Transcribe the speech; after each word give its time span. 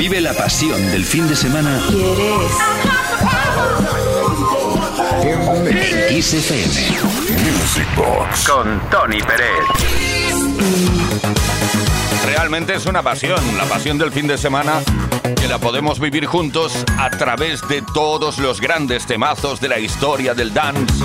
Vive 0.00 0.22
la 0.22 0.32
pasión 0.32 0.80
del 0.92 1.04
fin 1.04 1.28
de 1.28 1.36
semana. 1.36 1.78
¿Quieres? 1.90 2.52
En 5.66 6.22
XFM. 6.22 6.90
Music 7.52 7.86
Box. 7.94 8.48
Con 8.48 8.80
Tony 8.88 9.20
Pérez. 9.20 9.66
Realmente 12.24 12.76
es 12.76 12.86
una 12.86 13.02
pasión, 13.02 13.40
la 13.58 13.66
pasión 13.66 13.98
del 13.98 14.10
fin 14.10 14.26
de 14.26 14.38
semana 14.38 14.80
que 15.38 15.46
la 15.46 15.58
podemos 15.58 16.00
vivir 16.00 16.24
juntos 16.24 16.72
a 16.98 17.10
través 17.10 17.60
de 17.68 17.82
todos 17.92 18.38
los 18.38 18.58
grandes 18.58 19.04
temazos 19.04 19.60
de 19.60 19.68
la 19.68 19.80
historia 19.80 20.32
del 20.32 20.54
dance. 20.54 21.04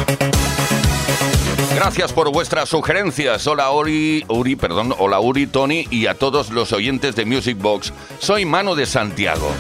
Gracias 1.76 2.14
por 2.14 2.32
vuestras 2.32 2.70
sugerencias. 2.70 3.46
Hola 3.48 3.70
Uri, 3.72 4.26
Uri, 4.28 4.56
perdón, 4.56 4.96
hola 4.98 5.20
Uri, 5.20 5.46
Tony 5.46 5.88
y 5.92 6.08
a 6.08 6.16
todos 6.16 6.50
los 6.50 6.74
oyentes 6.74 7.16
de 7.16 7.26
Music 7.26 7.58
Box. 7.58 7.94
Soy 8.20 8.46
Mano 8.46 8.76
de 8.76 8.86
Santiago. 8.86 9.52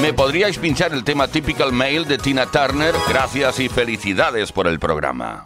¿Me 0.00 0.14
podríais 0.14 0.58
pinchar 0.58 0.92
el 0.92 1.04
tema 1.04 1.28
Typical 1.28 1.72
Mail 1.72 2.06
de 2.06 2.18
Tina 2.18 2.46
Turner? 2.46 2.94
Gracias 3.08 3.58
y 3.60 3.68
felicidades 3.68 4.52
por 4.52 4.68
el 4.68 4.78
programa. 4.78 5.42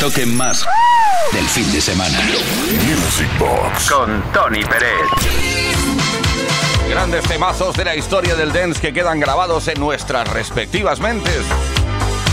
Toque 0.00 0.24
más 0.26 0.66
del 1.32 1.44
fin 1.46 1.70
de 1.72 1.80
semana. 1.80 2.18
Music 2.86 3.28
Box. 3.38 3.90
Con 3.90 4.22
Tony 4.32 4.62
Pérez. 4.64 4.90
Grandes 6.88 7.24
temazos 7.24 7.76
de 7.76 7.84
la 7.84 7.96
historia 7.96 8.34
del 8.34 8.52
dance 8.52 8.80
que 8.80 8.92
quedan 8.92 9.20
grabados 9.20 9.68
en 9.68 9.78
nuestras 9.78 10.28
respectivas 10.28 11.00
mentes. 11.00 11.44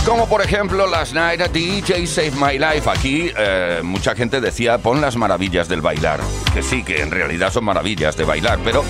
Como 0.06 0.28
por 0.28 0.42
ejemplo 0.42 0.88
Last 0.88 1.14
Night 1.14 1.42
a 1.42 1.48
DJ 1.48 2.08
Save 2.08 2.32
My 2.32 2.58
Life. 2.58 2.90
Aquí 2.90 3.32
eh, 3.38 3.82
mucha 3.84 4.16
gente 4.16 4.40
decía 4.40 4.78
pon 4.78 5.02
las 5.02 5.16
maravillas 5.16 5.68
del 5.68 5.82
bailar. 5.82 6.20
Que 6.54 6.64
sí, 6.64 6.84
que 6.84 7.02
en 7.02 7.12
realidad 7.12 7.52
son 7.52 7.66
maravillas 7.66 8.16
de 8.16 8.24
bailar, 8.24 8.60
pero 8.64 8.84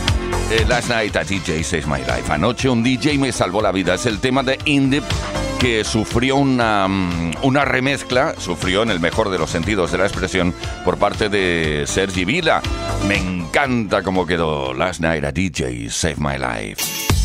eh, 0.51 0.65
Last 0.67 0.89
Night 0.89 1.15
a 1.15 1.23
DJ 1.23 1.63
Save 1.63 1.85
My 1.85 1.99
Life. 1.99 2.31
Anoche 2.31 2.69
un 2.69 2.83
DJ 2.83 3.17
me 3.17 3.31
salvó 3.31 3.61
la 3.61 3.71
vida. 3.71 3.95
Es 3.95 4.05
el 4.05 4.19
tema 4.19 4.43
de 4.43 4.59
Indie 4.65 5.01
sufrió 5.83 6.35
una, 6.35 6.87
mm, 6.87 7.35
una 7.43 7.65
remezcla, 7.65 8.35
sufrió 8.37 8.83
en 8.83 8.91
el 8.91 8.99
mejor 8.99 9.29
de 9.29 9.37
los 9.37 9.49
sentidos 9.49 9.91
de 9.91 9.97
la 9.97 10.05
expresión, 10.05 10.53
por 10.85 10.97
parte 10.97 11.29
de 11.29 11.83
Sergi 11.87 12.25
Vila. 12.25 12.61
Me 13.07 13.17
encanta 13.17 14.03
cómo 14.03 14.25
quedó 14.25 14.73
Last 14.73 15.01
Night 15.01 15.23
a 15.23 15.31
DJ 15.31 15.89
Save 15.89 16.17
My 16.17 16.37
Life. 16.37 17.16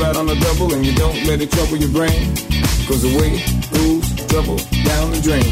ride 0.00 0.16
on 0.16 0.26
the 0.26 0.34
double 0.36 0.72
and 0.72 0.84
you 0.84 0.94
don't 0.94 1.24
let 1.26 1.40
it 1.40 1.50
trouble 1.50 1.76
your 1.76 1.90
brain. 1.90 2.34
Cause 2.88 3.04
way 3.04 3.38
goes 3.72 4.06
trouble 4.26 4.56
down 4.84 5.10
the 5.10 5.20
drain. 5.22 5.50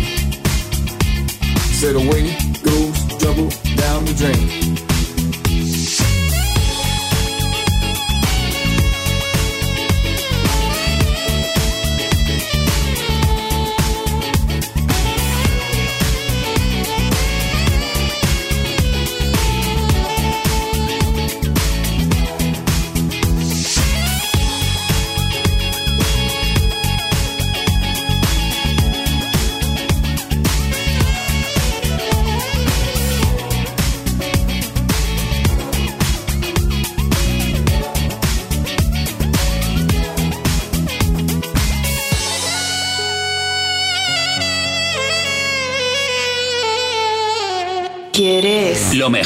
Said 1.78 1.96
away 1.96 2.34
goes 2.64 2.96
trouble 3.20 3.50
down 3.76 4.04
the 4.06 4.14
drain. 4.16 4.97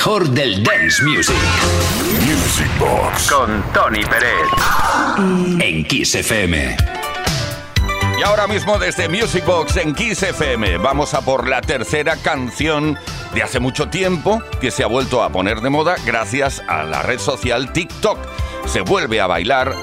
Mejor 0.05 0.29
del 0.31 0.65
dance 0.65 1.01
music. 1.05 1.37
Music 2.27 2.67
Box. 2.81 3.31
Con 3.31 3.63
Tony 3.73 4.03
Pérez. 4.05 4.49
En 5.61 5.85
Kiss 5.85 6.17
FM. 6.17 6.77
Y 8.19 8.23
ahora 8.25 8.49
mismo 8.49 8.81
desde 8.81 9.09
Music 9.09 9.45
Box 9.45 9.77
en 9.77 9.95
Kiss 9.95 10.25
FM 10.25 10.79
vamos 10.79 11.15
a 11.15 11.21
por 11.21 11.47
la 11.49 11.61
tercera 11.61 12.17
canción 12.17 12.99
de 13.33 13.45
hace 13.45 13.61
mucho 13.61 13.91
tiempo 13.91 14.43
que 14.61 14.73
se 14.73 14.83
ha 14.83 14.89
vuelto 14.89 15.23
a 15.23 15.31
poner 15.31 15.61
de 15.61 15.71
moda 15.71 15.95
gracias 16.05 16.61
a 16.67 16.83
la 16.83 17.03
red 17.03 17.21
social 17.21 17.73
TikTok. 17.73 18.19
Se 18.67 18.81
vuelve 18.81 19.21
a 19.21 19.29
bailar 19.29 19.77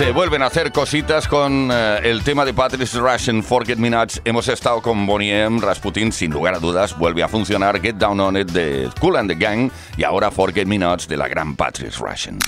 se 0.00 0.12
vuelven 0.12 0.40
a 0.40 0.46
hacer 0.46 0.72
cositas 0.72 1.28
con 1.28 1.68
eh, 1.70 2.00
el 2.04 2.22
tema 2.24 2.46
de 2.46 2.54
Patrice 2.54 2.98
Russian, 2.98 3.42
Forget 3.42 3.76
Me 3.76 3.90
Nuts. 3.90 4.22
Hemos 4.24 4.48
estado 4.48 4.80
con 4.80 5.04
Bonnie 5.04 5.42
M, 5.42 5.60
Rasputin, 5.60 6.10
sin 6.10 6.30
lugar 6.30 6.54
a 6.54 6.58
dudas, 6.58 6.96
vuelve 6.96 7.22
a 7.22 7.28
funcionar 7.28 7.78
Get 7.82 7.96
Down 7.96 8.18
On 8.18 8.34
It 8.34 8.50
de 8.50 8.88
Cool 8.98 9.16
and 9.16 9.28
the 9.28 9.36
Gang 9.36 9.70
y 9.98 10.04
ahora 10.04 10.30
Forget 10.30 10.66
Me 10.66 10.78
Nuts 10.78 11.06
de 11.06 11.18
la 11.18 11.28
gran 11.28 11.54
Patrice 11.54 11.98
Russian. 11.98 12.38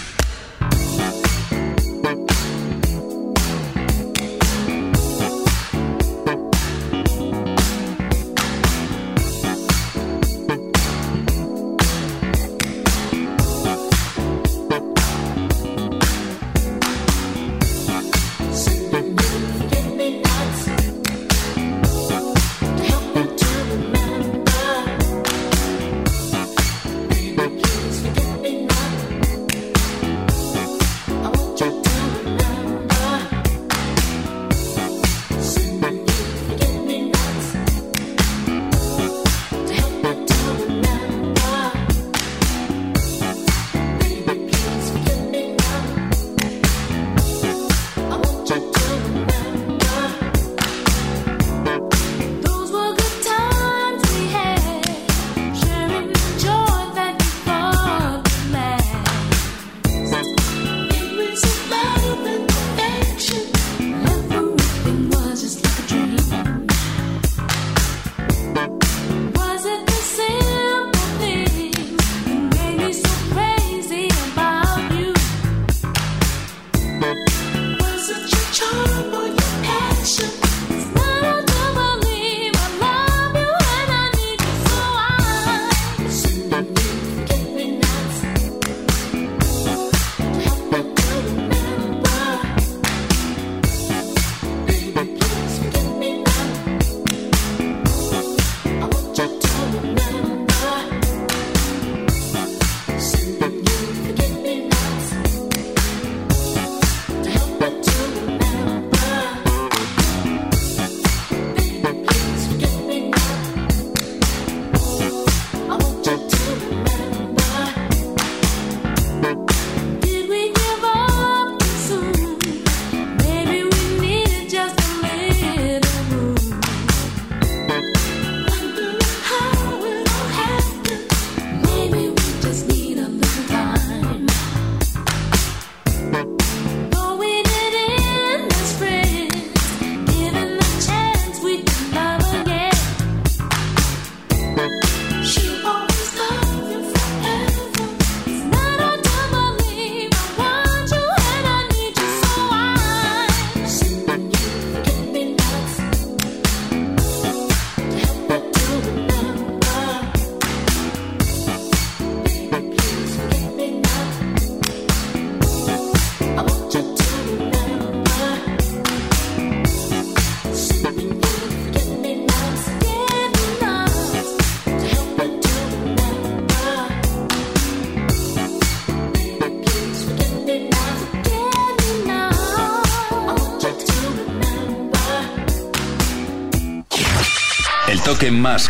Toque 188.12 188.30
más 188.30 188.68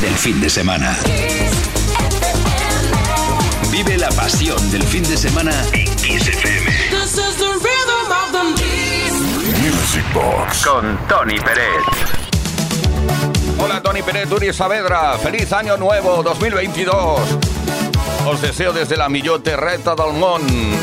del 0.00 0.14
fin 0.14 0.40
de 0.40 0.50
semana. 0.50 0.96
Vive 3.70 3.96
la 3.96 4.08
pasión 4.08 4.58
del 4.72 4.82
fin 4.82 5.04
de 5.04 5.16
semana 5.16 5.52
en 5.72 5.94
Kiss 5.96 6.26
FM. 6.26 6.68
Music 9.60 10.04
Box. 10.12 10.66
Con 10.66 10.98
Tony 11.06 11.38
Pérez. 11.38 11.84
Hola 13.60 13.80
Tony 13.80 14.02
Pérez, 14.02 14.28
Duri 14.28 14.52
Saavedra. 14.52 15.16
Feliz 15.18 15.52
año 15.52 15.76
nuevo 15.76 16.24
2022. 16.24 17.20
Os 18.26 18.42
deseo 18.42 18.72
desde 18.72 18.96
la 18.96 19.08
Millote 19.08 19.56
Reta 19.56 19.94
del 19.94 20.12
Mon, 20.14 20.42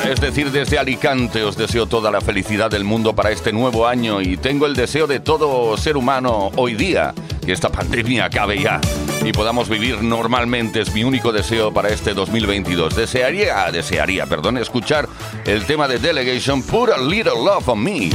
es 0.10 0.22
decir, 0.22 0.52
desde 0.52 0.78
Alicante, 0.78 1.44
os 1.44 1.58
deseo 1.58 1.86
toda 1.86 2.12
la 2.12 2.22
felicidad 2.22 2.70
del 2.70 2.86
mundo 2.86 3.14
para 3.14 3.32
este 3.32 3.52
nuevo 3.52 3.88
año 3.88 4.22
y 4.22 4.38
tengo 4.38 4.66
el 4.66 4.76
deseo 4.76 5.08
de 5.08 5.20
todo 5.20 5.76
ser 5.78 5.98
humano 5.98 6.52
hoy 6.56 6.76
día 6.76 7.14
que 7.50 7.54
esta 7.54 7.70
pandemia 7.70 8.26
acabe 8.26 8.62
ya 8.62 8.80
y 9.26 9.32
podamos 9.32 9.70
vivir 9.70 10.04
normalmente. 10.04 10.82
Es 10.82 10.94
mi 10.94 11.04
único 11.04 11.32
deseo 11.32 11.74
para 11.74 11.90
este 11.90 12.14
2022. 12.14 12.96
Desearía, 12.96 13.72
desearía, 13.72 14.28
perdón, 14.28 14.60
escuchar 14.60 15.10
el 15.46 15.66
tema 15.66 15.88
de 15.88 15.98
Delegation, 15.98 16.62
Put 16.62 16.92
a 16.92 17.00
Little 17.00 17.44
Love 17.44 17.70
on 17.70 17.84
Me. 17.84 18.12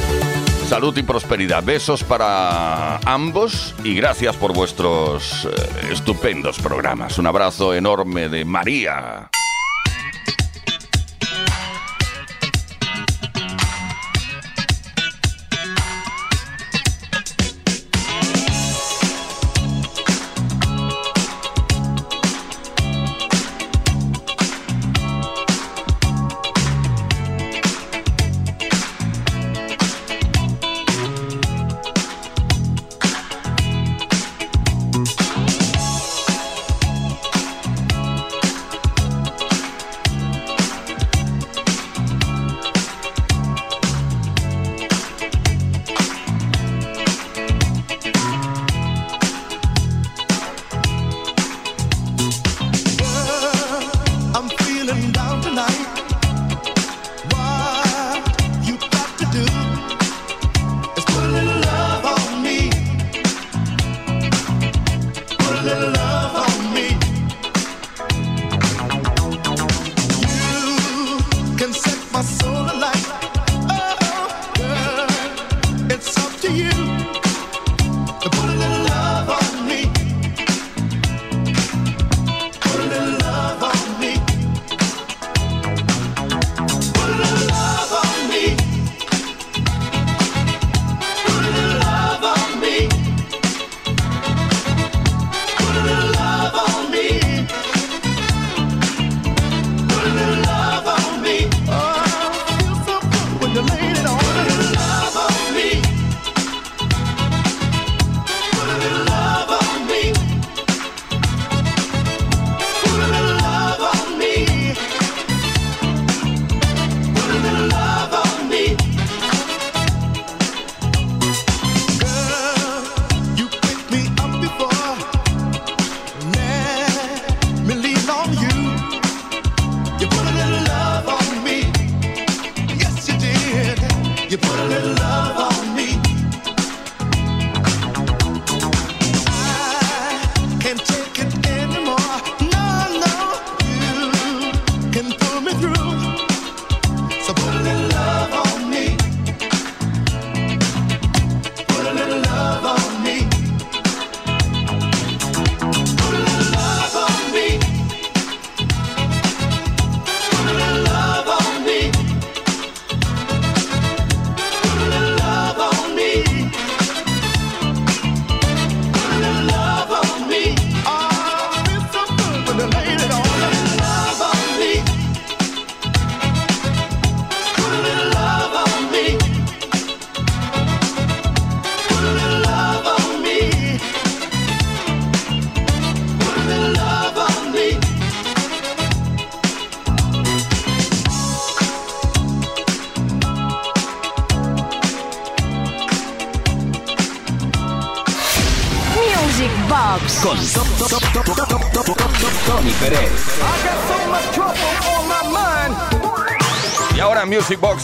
Salud 0.68 0.96
y 0.96 1.02
prosperidad. 1.02 1.64
Besos 1.64 2.04
para 2.04 2.98
ambos 2.98 3.74
y 3.82 3.96
gracias 3.96 4.36
por 4.36 4.54
vuestros 4.54 5.46
eh, 5.46 5.88
estupendos 5.90 6.60
programas. 6.60 7.18
Un 7.18 7.26
abrazo 7.26 7.74
enorme 7.74 8.28
de 8.28 8.44
María. 8.44 9.30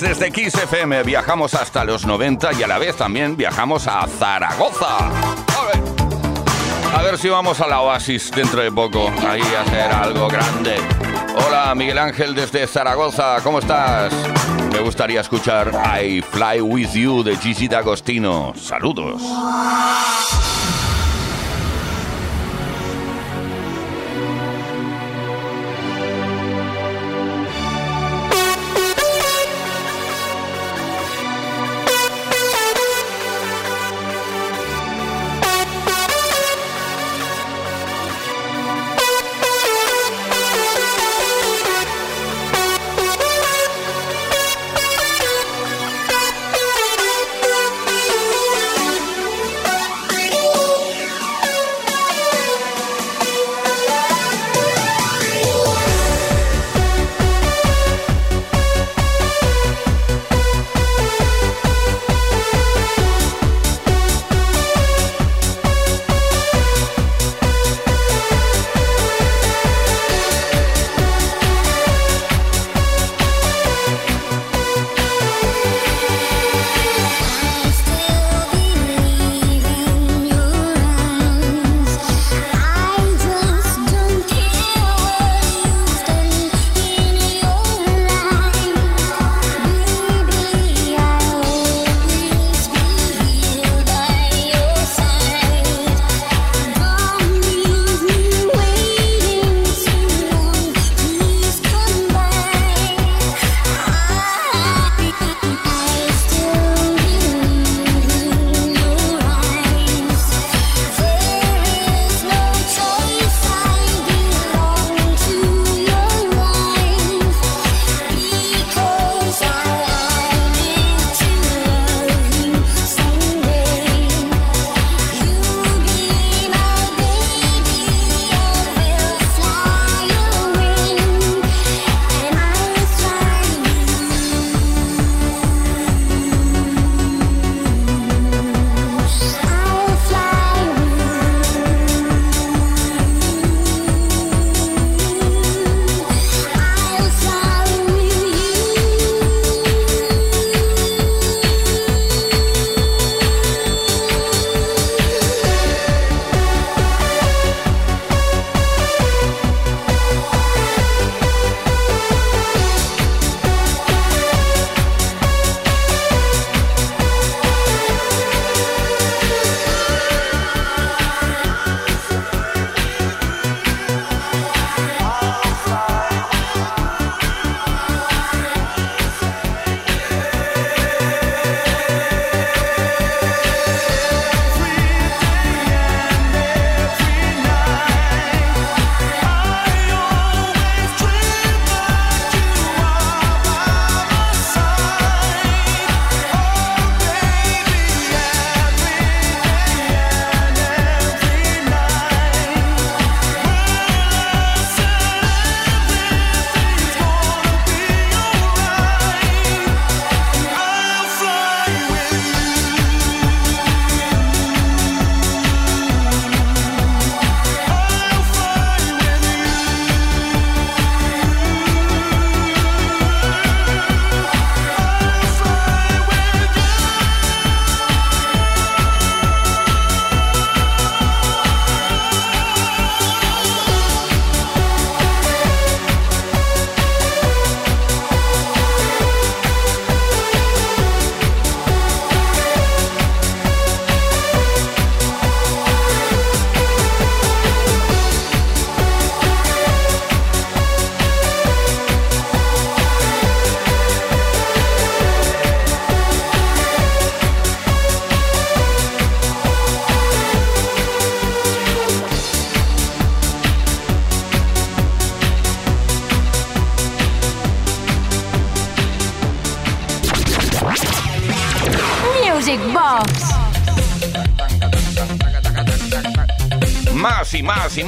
Desde 0.00 0.30
Kiss 0.30 0.54
FM 0.54 1.02
viajamos 1.02 1.54
hasta 1.54 1.84
los 1.84 2.06
90 2.06 2.54
y 2.54 2.62
a 2.62 2.66
la 2.66 2.78
vez 2.78 2.96
también 2.96 3.36
viajamos 3.36 3.86
a 3.86 4.06
Zaragoza. 4.06 5.10
A 6.94 7.02
ver 7.02 7.18
si 7.18 7.28
vamos 7.28 7.60
a 7.60 7.66
la 7.66 7.80
Oasis 7.80 8.30
dentro 8.30 8.62
de 8.62 8.72
poco, 8.72 9.10
ahí 9.28 9.42
a 9.42 9.60
hacer 9.62 9.92
algo 9.92 10.28
grande. 10.28 10.76
Hola 11.46 11.74
Miguel 11.74 11.98
Ángel 11.98 12.34
desde 12.34 12.66
Zaragoza, 12.66 13.40
¿cómo 13.42 13.58
estás? 13.58 14.12
Me 14.72 14.80
gustaría 14.80 15.20
escuchar 15.20 15.70
I 16.00 16.22
Fly 16.22 16.60
With 16.60 16.92
You 16.92 17.22
de 17.22 17.36
Gigi 17.36 17.68
D'Agostino. 17.68 18.54
Saludos. 18.56 19.20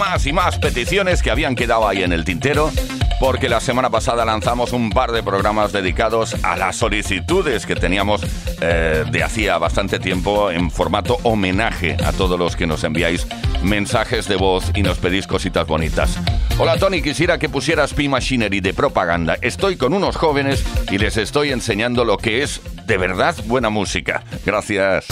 Más 0.03 0.27
y 0.27 0.33
más 0.33 0.59
peticiones 0.59 1.23
que 1.23 1.31
habían 1.31 1.55
quedado 1.55 1.87
ahí 1.87 2.03
en 2.03 2.13
el 2.13 2.25
tintero 2.25 2.73
porque 3.21 3.49
la 3.49 3.61
semana 3.61 3.89
pasada 3.89 4.25
lanzamos 4.25 4.73
un 4.73 4.91
par 4.91 5.13
de 5.13 5.23
programas 5.23 5.71
dedicados 5.71 6.35
a 6.43 6.57
las 6.57 6.75
solicitudes 6.75 7.67
que 7.67 7.77
teníamos 7.77 8.21
eh, 8.61 9.05
de 9.09 9.23
hacía 9.23 9.59
bastante 9.59 10.01
tiempo 10.01 10.51
en 10.51 10.73
formato 10.73 11.19
homenaje 11.23 11.97
a 12.05 12.11
todos 12.11 12.37
los 12.37 12.57
que 12.57 12.67
nos 12.67 12.83
enviáis 12.83 13.29
mensajes 13.63 14.27
de 14.27 14.35
voz 14.35 14.73
y 14.75 14.83
nos 14.83 14.99
pedís 14.99 15.29
cositas 15.29 15.69
bonitas. 15.69 16.19
Hola 16.59 16.79
Tony, 16.79 17.01
quisiera 17.01 17.39
que 17.39 17.49
pusieras 17.49 17.95
P-Machinery 17.95 18.61
de 18.61 18.75
propaganda. 18.75 19.39
Estoy 19.41 19.77
con 19.77 19.95
unos 19.95 20.17
jóvenes 20.17 20.65
y 20.91 20.99
les 20.99 21.17
estoy 21.17 21.53
enseñando 21.53 22.05
lo 22.05 22.19
que 22.19 22.43
es 22.43 22.61
de 22.89 22.97
verdad 22.97 23.37
buena 23.47 23.71
música. 23.71 24.25
Gracias. 24.45 25.07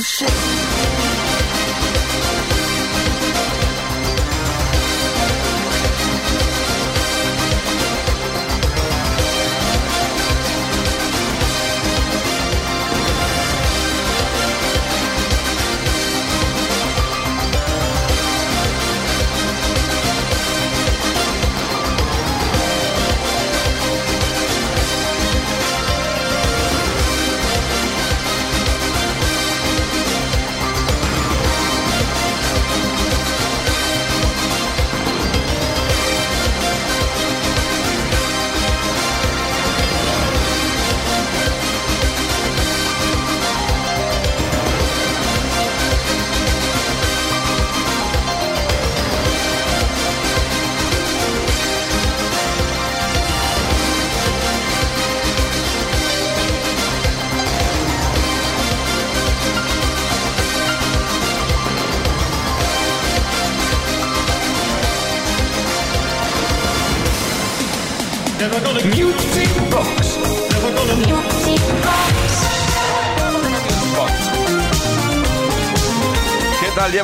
Music 0.00 0.59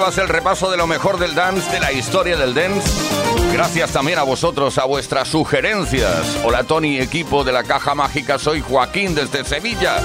¿Qué 0.06 0.12
tal 0.12 0.18
llevas 0.18 0.30
el 0.30 0.36
repaso 0.36 0.70
de 0.70 0.76
lo 0.76 0.86
mejor 0.86 1.18
del 1.18 1.34
dance, 1.34 1.68
de 1.72 1.80
la 1.80 1.90
historia 1.90 2.36
del 2.36 2.54
dance? 2.54 2.88
Gracias 3.52 3.90
también 3.90 4.20
a 4.20 4.22
vosotros, 4.22 4.78
a 4.78 4.84
vuestras 4.84 5.26
sugerencias. 5.26 6.38
Hola 6.44 6.62
Tony, 6.62 7.00
equipo 7.00 7.42
de 7.42 7.50
la 7.50 7.64
Caja 7.64 7.96
Mágica, 7.96 8.38
soy 8.38 8.60
Joaquín 8.60 9.16
desde 9.16 9.42
Sevilla. 9.42 9.96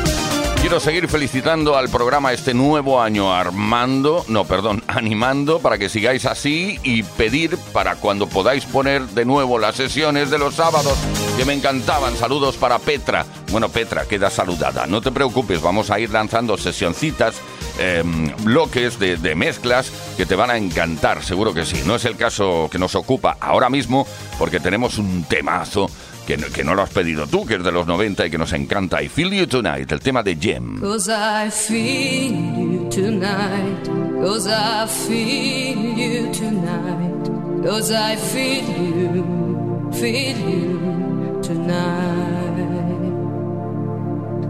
Quiero 0.60 0.80
seguir 0.80 1.08
felicitando 1.08 1.78
al 1.78 1.90
programa 1.90 2.34
este 2.34 2.56
nuevo 2.56 3.00
año, 3.00 3.32
armando, 3.32 4.26
no, 4.28 4.46
perdón, 4.46 4.84
animando 4.88 5.60
para 5.60 5.78
que 5.78 5.88
sigáis 5.88 6.26
así 6.26 6.80
y 6.82 7.04
pedir 7.04 7.56
para 7.72 7.96
cuando 7.96 8.28
podáis 8.28 8.66
poner 8.66 9.04
de 9.04 9.26
nuevo 9.26 9.60
las 9.60 9.76
sesiones 9.76 10.32
de 10.32 10.40
los 10.40 10.56
sábados, 10.56 10.98
que 11.38 11.46
me 11.46 11.54
encantaban. 11.54 12.18
Saludos 12.18 12.58
para 12.58 12.80
Petra. 12.80 13.24
Bueno, 13.52 13.70
Petra, 13.70 14.06
queda 14.06 14.32
saludada. 14.32 14.88
No 14.88 15.00
te 15.02 15.12
preocupes, 15.12 15.62
vamos 15.62 15.92
a 15.92 16.00
ir 16.00 16.10
lanzando 16.10 16.58
sesioncitas 16.58 17.36
eh, 17.82 18.04
bloques 18.44 19.00
de, 19.00 19.18
de 19.18 19.34
mezclas 19.36 19.92
que 20.16 20.26
te 20.26 20.36
van 20.36 20.52
a 20.52 20.58
encantar, 20.58 21.24
seguro 21.24 21.54
que 21.54 21.66
sí. 21.66 21.82
No 21.86 21.96
es 21.96 22.06
el 22.06 22.16
caso 22.16 22.70
que 22.72 22.78
nos 22.78 22.96
ocupa 22.96 23.38
ahora 23.40 23.70
mismo, 23.70 24.06
porque 24.38 24.60
tenemos 24.60 24.98
un 25.00 25.24
temazo 25.24 25.90
que 26.28 26.38
no, 26.38 26.48
que 26.48 26.64
no 26.64 26.76
lo 26.76 26.84
has 26.84 26.92
pedido 26.92 27.26
tú, 27.28 27.46
que 27.46 27.56
es 27.56 27.64
de 27.64 27.72
los 27.72 27.88
90 27.88 28.28
y 28.28 28.30
que 28.30 28.38
nos 28.38 28.54
encanta. 28.54 29.02
I 29.02 29.10
Feel 29.10 29.32
You 29.32 29.48
Tonight, 29.48 29.92
el 29.92 30.00
tema 30.00 30.22
de 30.22 30.36
Jem. 30.36 30.80
Cause 30.80 31.10
I 31.12 31.50
feel 31.50 32.34
you 32.56 32.90
tonight. 32.90 33.90
Cause 34.24 34.48
I 34.48 34.88
feel 34.88 35.96
you 35.98 36.32
tonight. 36.32 37.66
Cause 37.66 37.92
I 37.92 38.16
feel 38.16 38.64
you, 38.64 39.90
feel 39.92 40.38
you 40.38 41.40
tonight. 41.42 42.92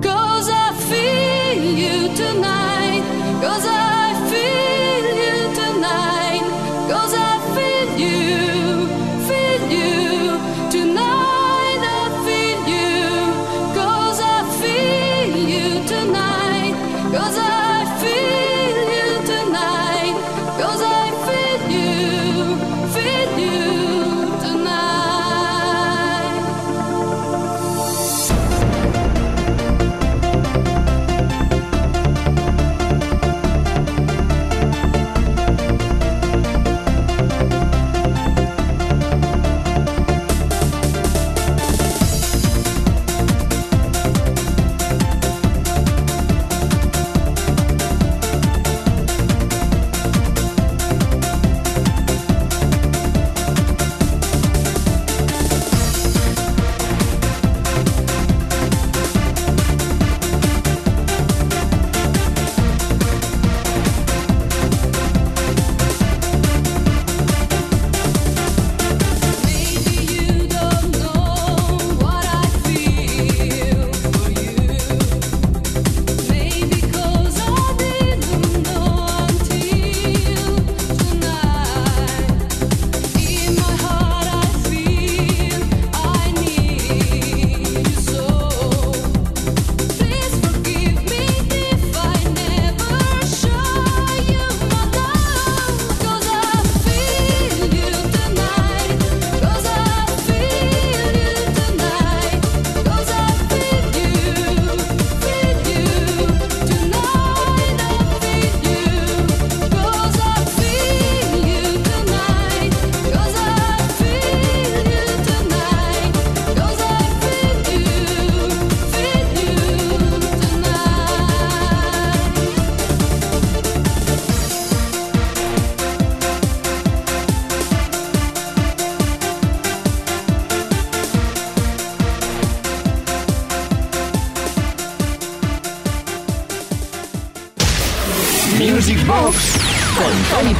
Cause 0.01 0.49
I 0.49 0.73
feel 0.89 1.63
you 1.77 2.15
tonight. 2.15 2.80
Cause 3.41 3.65
I 3.65 4.29
feel 4.29 4.80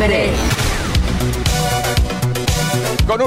Pérez. 0.01 0.30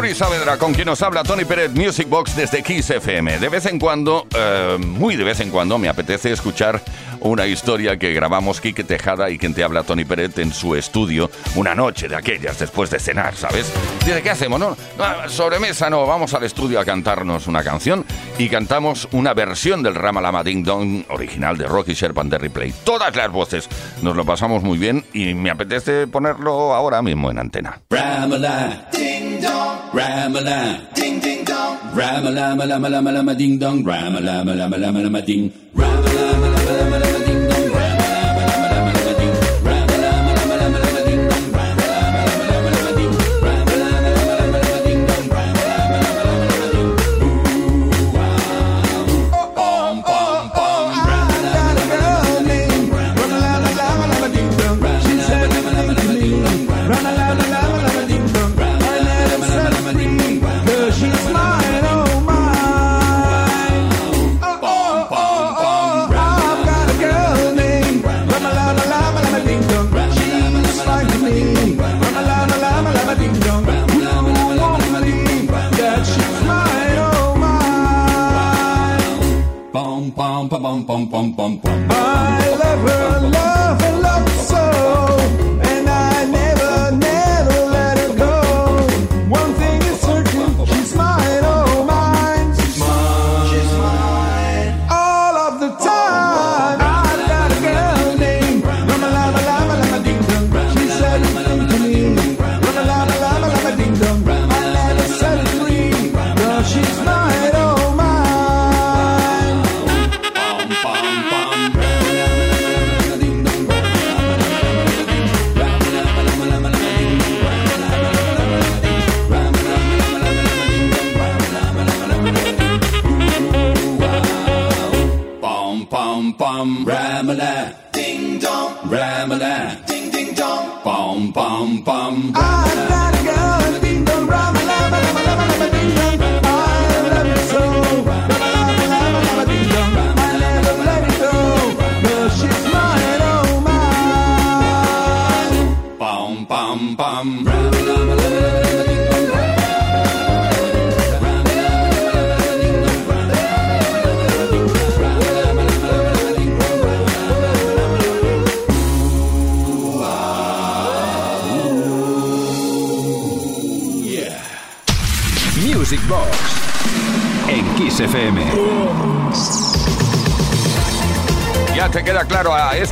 Con 0.05 0.11
Uri 0.11 0.19
Saavedra, 0.19 0.59
con 0.59 0.75
quien 0.75 0.85
nos 0.85 1.01
habla 1.01 1.23
Tony 1.23 1.47
Pérez 1.47 1.73
Music 1.73 2.07
Box 2.11 2.37
desde 2.37 2.63
Kiss 2.63 2.91
FM. 2.91 3.39
De 3.39 3.49
vez 3.49 3.65
en 3.65 3.79
cuando, 3.79 4.27
eh, 4.37 4.77
muy 4.79 5.17
de 5.17 5.25
vez 5.25 5.41
en 5.41 5.49
cuando, 5.49 5.79
me 5.79 5.89
apetece 5.89 6.31
escuchar 6.31 6.83
una 7.21 7.47
historia 7.47 7.99
que 7.99 8.13
grabamos 8.13 8.61
Quique 8.61 8.85
Tejada 8.85 9.31
y 9.31 9.39
quien 9.39 9.55
te 9.55 9.65
habla 9.65 9.83
Tony 9.83 10.05
Pérez 10.05 10.37
en 10.37 10.53
su 10.53 10.75
estudio 10.77 11.31
una 11.57 11.75
noche 11.75 12.07
de 12.07 12.17
aquellas 12.17 12.59
después 12.59 12.91
de 12.91 13.01
cenar, 13.01 13.35
¿sabes? 13.35 13.73
Dice, 14.05 14.21
¿qué 14.21 14.29
hacemos? 14.29 14.61
No, 14.61 14.77
no, 14.99 15.29
sobremesa 15.31 15.89
no, 15.89 16.05
vamos 16.05 16.35
al 16.35 16.45
estudio 16.45 16.81
a 16.81 16.85
cantarnos 16.85 17.47
una 17.47 17.65
canción 17.65 18.05
y 18.37 18.51
cantamos 18.51 19.09
una 19.13 19.33
versión 19.33 19.83
del 19.83 19.95
Ramalama 19.95 20.45
Ding 20.45 20.65
Dong 20.65 21.05
original 21.09 21.57
de 21.57 21.65
Rocky 21.65 21.95
Sherpan 21.95 22.29
de 22.29 22.37
Replay. 22.37 22.75
Todas 22.85 23.17
las 23.17 23.31
voces. 23.31 23.71
Nos 24.03 24.17
lo 24.17 24.27
pasamos 24.27 24.63
muy 24.63 24.77
bien 24.77 25.03
y 25.15 25.33
me 25.33 25.49
apetece 25.49 26.07
ponerlo 26.09 26.75
ahora 26.75 27.01
mismo 27.01 27.31
en 27.31 27.39
antena. 27.39 27.81
Ramalama, 27.89 28.91
dong, 29.45 29.77
Ramalama, 29.93 30.81
ding 30.97 31.21
ding 31.21 31.41
dong, 31.45 31.77
Ramalama, 31.93 32.65
lama 32.65 32.89
lama 32.89 33.11
lama 33.13 33.33
ding 33.37 33.55
dong, 33.61 33.85
Ramalama, 33.85 34.53
lama 34.57 34.77
lama 34.81 34.99
lama 35.05 35.21
ding, 35.21 35.53
Ramalama, 35.77 36.14
bum 81.15 81.31
bum 81.37 81.61
bum. 81.63 81.89
bum. 81.89 82.14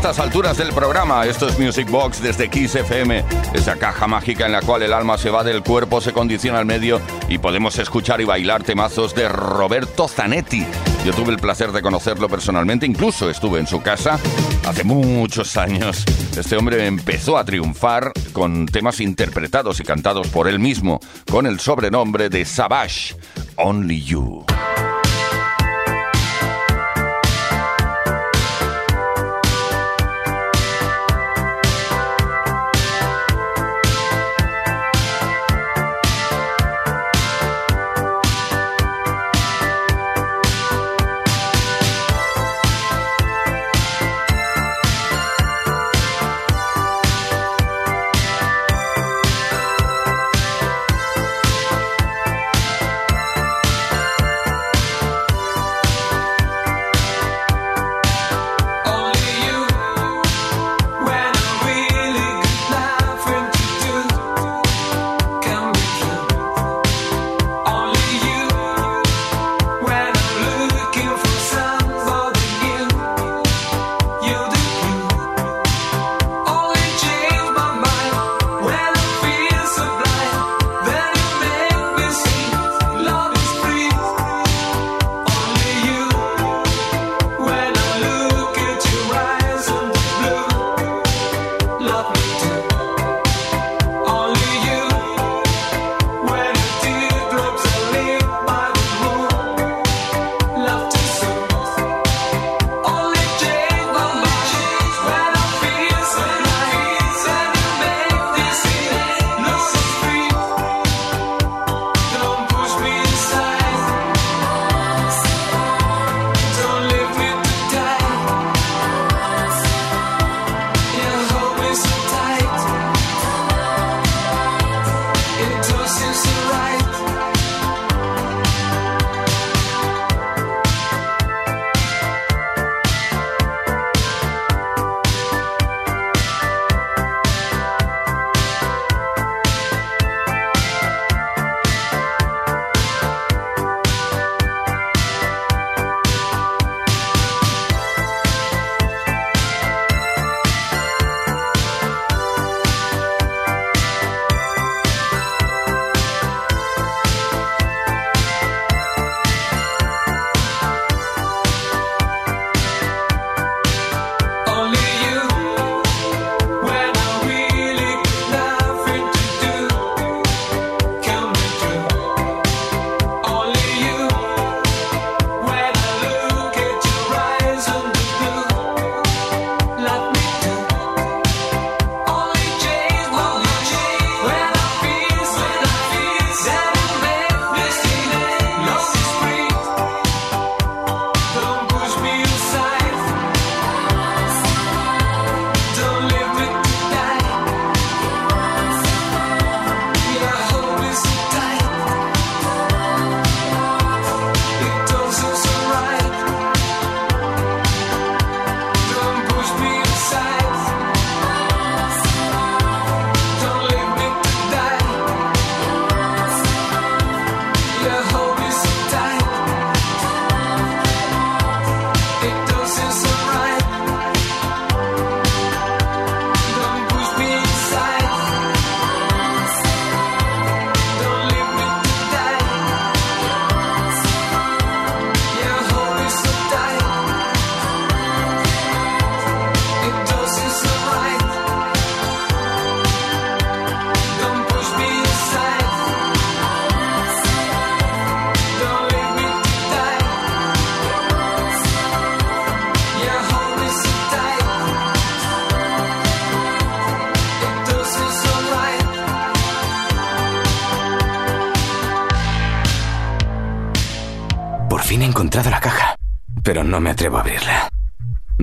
Estas 0.02 0.18
alturas 0.18 0.56
del 0.56 0.72
programa. 0.72 1.24
Esto 1.26 1.46
es 1.46 1.60
Music 1.60 1.88
Box 1.88 2.20
desde 2.20 2.50
Kiss 2.50 2.74
FM, 2.74 3.24
esa 3.54 3.76
caja 3.76 4.08
mágica 4.08 4.46
en 4.46 4.50
la 4.50 4.60
cual 4.60 4.82
el 4.82 4.92
alma 4.92 5.16
se 5.16 5.30
va 5.30 5.44
del 5.44 5.62
cuerpo, 5.62 6.00
se 6.00 6.12
condiciona 6.12 6.58
al 6.58 6.66
medio 6.66 7.00
y 7.28 7.38
podemos 7.38 7.78
escuchar 7.78 8.20
y 8.20 8.24
bailar 8.24 8.64
temazos 8.64 9.14
de 9.14 9.28
Roberto 9.28 10.08
Zanetti. 10.08 10.66
Yo 11.04 11.12
tuve 11.12 11.30
el 11.30 11.38
placer 11.38 11.70
de 11.70 11.82
conocerlo 11.82 12.28
personalmente, 12.28 12.84
incluso 12.84 13.30
estuve 13.30 13.60
en 13.60 13.68
su 13.68 13.80
casa 13.80 14.18
hace 14.66 14.82
muchos 14.82 15.56
años. 15.56 16.04
Este 16.36 16.56
hombre 16.56 16.84
empezó 16.84 17.38
a 17.38 17.44
triunfar 17.44 18.10
con 18.32 18.66
temas 18.66 19.00
interpretados 19.00 19.78
y 19.78 19.84
cantados 19.84 20.26
por 20.26 20.48
él 20.48 20.58
mismo, 20.58 20.98
con 21.30 21.46
el 21.46 21.60
sobrenombre 21.60 22.28
de 22.28 22.44
Savage, 22.44 23.14
Only 23.54 24.02
You. 24.02 24.44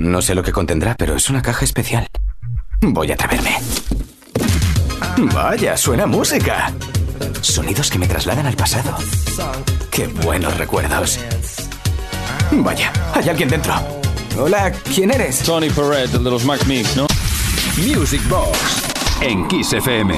No 0.10 0.24
sé 0.24 0.34
lo 0.34 0.42
que 0.42 0.52
contendrá, 0.52 0.96
pero 0.96 1.16
es 1.16 1.30
una 1.30 1.44
caja 1.44 1.64
especial. 1.64 2.08
Voy 2.82 3.12
a 3.12 3.14
atreverme. 3.14 3.58
Vaya, 5.36 5.78
suena 5.78 6.08
música. 6.08 6.74
Sonidos 7.42 7.92
que 7.92 8.00
me 8.00 8.08
trasladan 8.08 8.48
al 8.48 8.56
pasado. 8.56 8.98
Qué 9.92 10.08
buenos 10.08 10.58
recuerdos. 10.58 11.20
Vaya, 12.50 12.92
hay 13.14 13.30
alguien 13.30 13.50
dentro. 13.50 13.76
Hola, 14.40 14.72
¿quién 14.96 15.12
eres? 15.12 15.44
Tony 15.44 15.70
Perret, 15.70 16.12
el 16.12 16.24
de 16.24 16.32
los 16.32 16.44
Mac 16.44 16.66
Mix, 16.66 16.96
¿no? 16.96 17.06
Music 17.78 18.28
Box 18.28 18.58
en 19.22 19.48
Kiss 19.48 19.74
FM. 19.74 20.16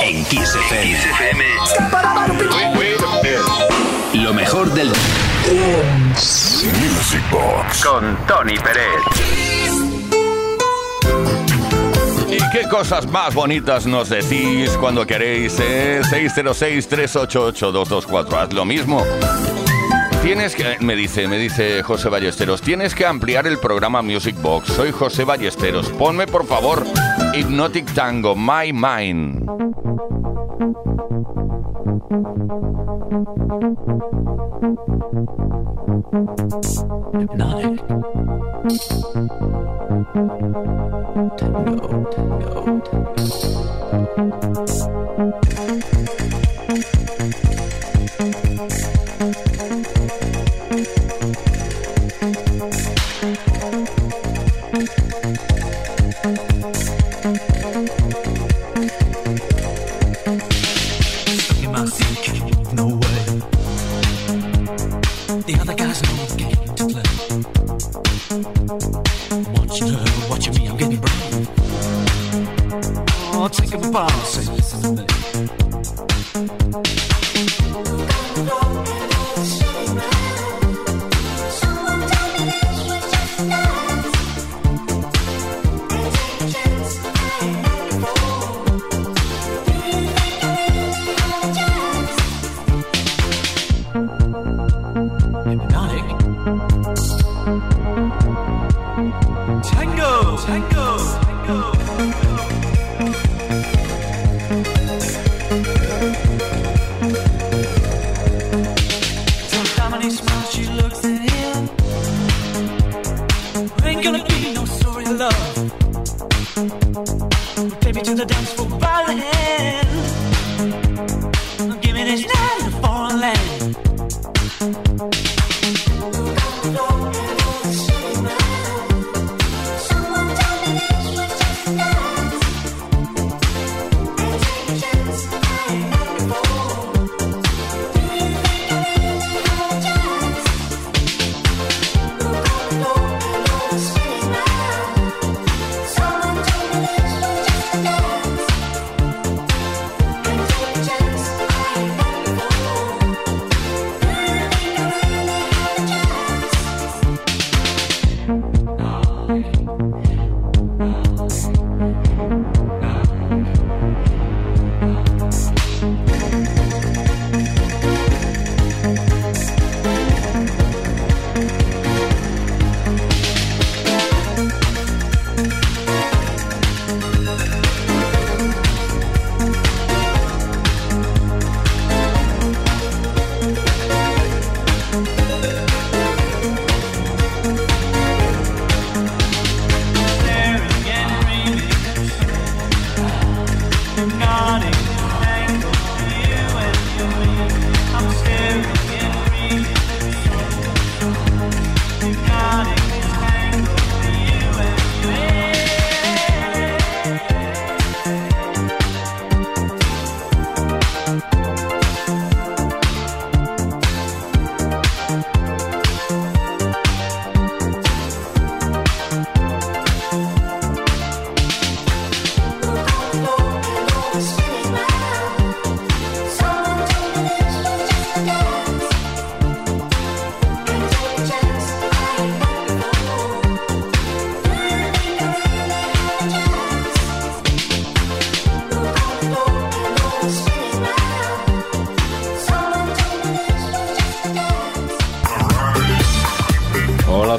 En 0.00 0.24
Kiss 0.26 0.54
FM. 0.54 1.44
Music 7.04 7.22
Box. 7.30 7.84
Con 7.84 8.16
Tony 8.26 8.56
Pérez. 8.56 9.02
¿Y 12.30 12.38
qué 12.50 12.66
cosas 12.70 13.06
más 13.08 13.34
bonitas 13.34 13.86
nos 13.86 14.08
decís 14.08 14.70
cuando 14.80 15.06
queréis? 15.06 15.60
Eh? 15.60 16.00
606-388-224. 16.02 18.32
Haz 18.32 18.54
lo 18.54 18.64
mismo. 18.64 19.04
Tienes 20.22 20.56
que, 20.56 20.78
me 20.80 20.96
dice, 20.96 21.28
me 21.28 21.36
dice 21.36 21.82
José 21.82 22.08
Ballesteros, 22.08 22.62
tienes 22.62 22.94
que 22.94 23.04
ampliar 23.04 23.46
el 23.46 23.58
programa 23.58 24.00
Music 24.00 24.36
Box. 24.40 24.68
Soy 24.68 24.90
José 24.90 25.24
Ballesteros. 25.24 25.90
Ponme, 25.90 26.26
por 26.26 26.46
favor, 26.46 26.86
Hypnotic 27.34 27.92
Tango, 27.92 28.34
My 28.34 28.72
Mind. 28.72 29.44
Hypnotic. 32.10 32.90
Tango, 41.38 42.04
tango. 48.60 48.93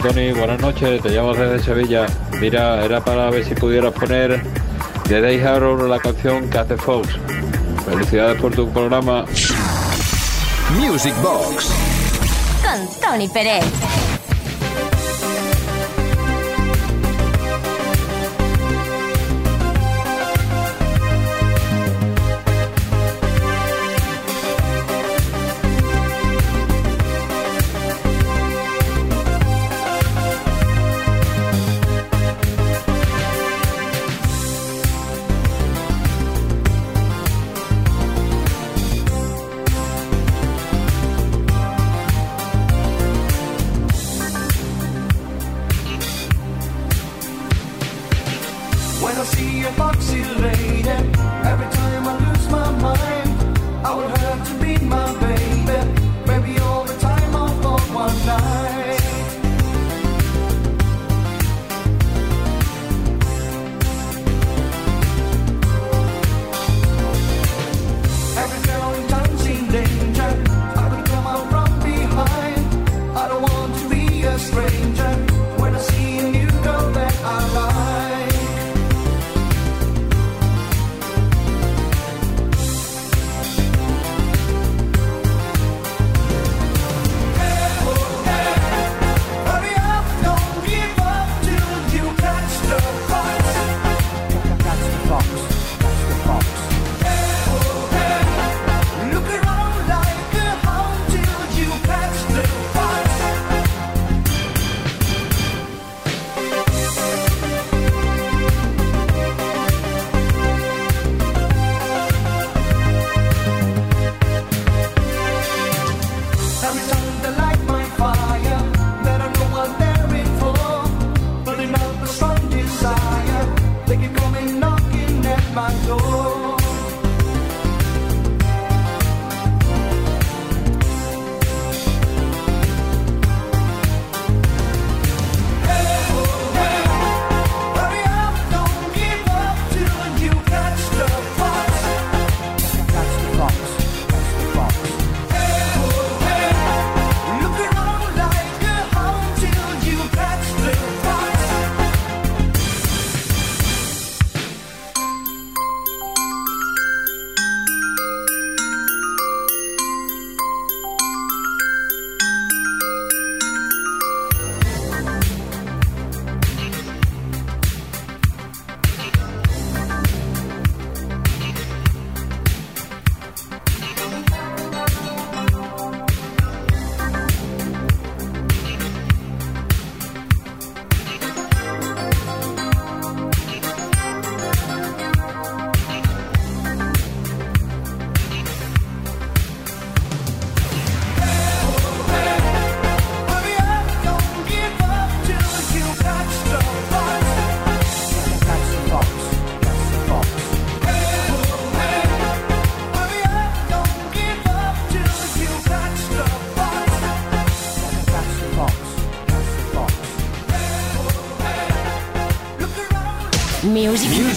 Tony, 0.07 0.33
buenas 0.33 0.61
noches, 0.61 1.01
te 1.01 1.09
llamo 1.09 1.33
desde 1.33 1.63
Sevilla. 1.63 2.05
Mira, 2.39 2.85
era 2.85 3.03
para 3.03 3.31
ver 3.31 3.43
si 3.43 3.55
pudieras 3.55 3.91
poner 3.91 4.43
de 5.09 5.21
Day 5.21 5.39
Harrow 5.39 5.87
la 5.87 5.97
canción 5.97 6.47
Cat 6.47 6.71
Fox. 6.77 7.09
Felicidades 7.89 8.39
por 8.39 8.53
tu 8.53 8.69
programa. 8.69 9.25
Music 10.77 11.13
Box 11.23 11.71
Con 12.61 12.87
Tony 13.01 13.27
Pérez. 13.27 13.65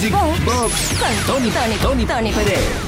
Music 0.08 0.44
Box, 0.44 0.44
Box 0.44 0.98
con 0.98 1.26
Tony, 1.26 1.50
Tony, 1.50 1.76
Tony, 1.76 2.06
Tony 2.06 2.32
Pérez. 2.32 2.87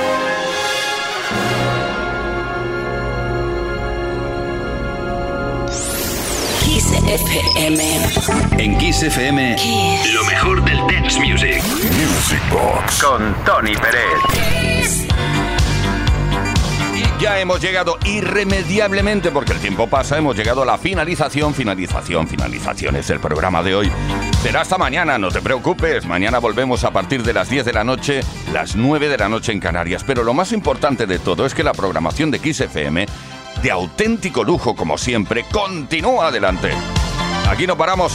FM. 7.07 7.83
En 8.57 8.77
Kiss 8.77 9.03
FM, 9.03 9.55
lo 10.13 10.23
mejor 10.25 10.63
del 10.63 10.77
dance 10.87 11.19
music. 11.19 11.61
Music 11.63 12.41
Box. 12.51 13.03
Con 13.03 13.35
Tony 13.43 13.73
Pérez. 13.75 15.07
Y 16.95 17.21
ya 17.23 17.39
hemos 17.39 17.59
llegado 17.61 17.97
irremediablemente, 18.05 19.31
porque 19.31 19.53
el 19.53 19.59
tiempo 19.59 19.87
pasa, 19.87 20.17
hemos 20.17 20.35
llegado 20.35 20.61
a 20.61 20.65
la 20.65 20.77
finalización, 20.77 21.53
finalización, 21.53 22.27
finalización. 22.27 22.95
Es 22.95 23.09
el 23.09 23.19
programa 23.19 23.63
de 23.63 23.75
hoy. 23.75 23.91
Será 24.41 24.61
hasta 24.61 24.77
mañana, 24.77 25.17
no 25.17 25.29
te 25.29 25.41
preocupes. 25.41 26.05
Mañana 26.05 26.39
volvemos 26.39 26.83
a 26.83 26.91
partir 26.91 27.23
de 27.23 27.33
las 27.33 27.49
10 27.49 27.65
de 27.65 27.73
la 27.73 27.83
noche, 27.83 28.21
las 28.51 28.75
9 28.75 29.09
de 29.09 29.17
la 29.17 29.29
noche 29.29 29.51
en 29.51 29.59
Canarias. 29.59 30.03
Pero 30.03 30.23
lo 30.23 30.33
más 30.33 30.51
importante 30.51 31.05
de 31.05 31.19
todo 31.19 31.45
es 31.45 31.53
que 31.53 31.63
la 31.63 31.73
programación 31.73 32.31
de 32.31 32.39
Kiss 32.39 32.61
FM, 32.61 33.05
de 33.61 33.71
auténtico 33.71 34.43
lujo 34.43 34.75
como 34.75 34.97
siempre, 34.97 35.45
continúa 35.51 36.27
adelante. 36.27 36.71
Aquí 37.49 37.67
no 37.67 37.77
paramos. 37.77 38.13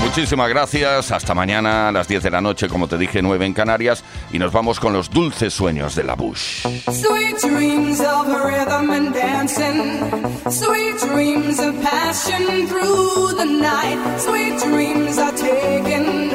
Muchísimas 0.00 0.48
gracias. 0.48 1.10
Hasta 1.12 1.34
mañana 1.34 1.88
a 1.88 1.92
las 1.92 2.08
10 2.08 2.22
de 2.22 2.30
la 2.30 2.40
noche, 2.40 2.68
como 2.68 2.88
te 2.88 2.96
dije, 2.96 3.20
9 3.20 3.44
en 3.46 3.52
Canarias. 3.52 4.04
Y 4.32 4.38
nos 4.38 4.52
vamos 4.52 4.80
con 4.80 4.92
los 4.92 5.10
dulces 5.10 5.52
sueños 5.52 5.94
de 5.94 6.04
la 6.04 6.14
Bush. 6.14 6.62
Sweet 6.62 7.36
dreams 7.42 8.00
of 8.00 8.26
rhythm 8.44 8.90
and 8.90 9.14
dancing. 9.14 10.10
Sweet 10.50 10.96
dreams 11.12 11.58
of 11.58 11.74
passion 11.82 12.68
through 12.68 13.36
the 13.36 13.44
night. 13.44 13.98
Sweet 14.18 14.58
dreams 14.62 15.18
are 15.18 15.32
taking 15.32 16.27